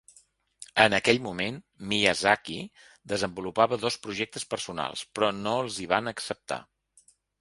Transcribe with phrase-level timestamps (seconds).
[0.83, 1.59] En aquell moment,
[1.91, 2.57] Miyazaki
[3.13, 6.59] desenvolupava dos projectes personals, però no els hi van acceptar.